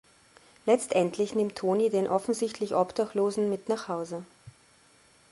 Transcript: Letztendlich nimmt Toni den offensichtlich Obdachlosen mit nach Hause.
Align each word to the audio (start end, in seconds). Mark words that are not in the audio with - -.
Letztendlich 0.65 1.35
nimmt 1.35 1.55
Toni 1.57 1.91
den 1.91 2.07
offensichtlich 2.07 2.73
Obdachlosen 2.73 3.51
mit 3.51 3.69
nach 3.69 3.87
Hause. 3.87 4.23